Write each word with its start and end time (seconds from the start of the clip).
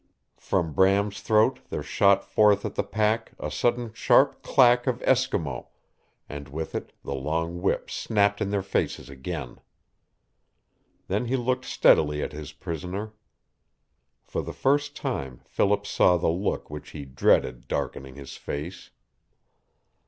From 0.39 0.73
Bram's 0.73 1.21
throat 1.21 1.59
there 1.69 1.83
shot 1.83 2.23
forth 2.25 2.65
at 2.65 2.73
the 2.73 2.81
pack 2.81 3.33
a 3.39 3.51
sudden 3.51 3.93
sharp 3.93 4.41
clack 4.41 4.87
of 4.87 4.97
Eskimo, 5.03 5.67
and 6.27 6.49
with 6.49 6.73
it 6.73 6.91
the 7.03 7.13
long 7.13 7.61
whip 7.61 7.87
snapped 7.91 8.41
in 8.41 8.49
their 8.49 8.63
faces 8.63 9.11
again. 9.11 9.59
Then 11.07 11.25
he 11.27 11.35
looked 11.35 11.65
steadily 11.65 12.23
at 12.23 12.31
his 12.33 12.51
prisoner. 12.51 13.13
For 14.23 14.41
the 14.41 14.53
first 14.55 14.95
time 14.95 15.41
Philip 15.45 15.85
saw 15.85 16.17
the 16.17 16.29
look 16.29 16.71
which 16.71 16.89
he 16.97 17.05
dreaded 17.05 17.67
darkening 17.67 18.15
his 18.15 18.35
face. 18.35 18.89